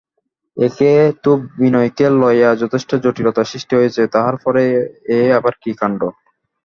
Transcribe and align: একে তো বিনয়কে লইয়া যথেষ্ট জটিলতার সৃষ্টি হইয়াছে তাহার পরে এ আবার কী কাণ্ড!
একে 0.57 0.91
তো 1.23 1.31
বিনয়কে 1.57 2.05
লইয়া 2.21 2.49
যথেষ্ট 2.61 2.89
জটিলতার 3.03 3.49
সৃষ্টি 3.51 3.73
হইয়াছে 3.75 4.03
তাহার 4.15 4.35
পরে 4.43 4.63
এ 5.11 5.29
আবার 5.37 5.53
কী 5.61 5.71
কাণ্ড! 5.79 6.01